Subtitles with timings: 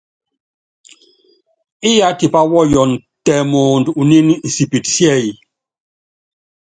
[1.89, 2.89] Iyá tipá wɔyɔn
[3.25, 5.25] tɛ mɔɔnd unín insipit síɛ́y.